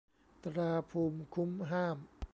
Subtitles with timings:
[0.43, 1.97] ตราภูมิคุ้มห้าม